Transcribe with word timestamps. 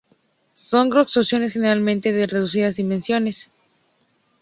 Son 0.55 0.89
construcciones 0.89 1.53
generalmente 1.53 2.11
de 2.11 2.25
reducidas 2.25 2.75
dimensiones. 2.77 3.51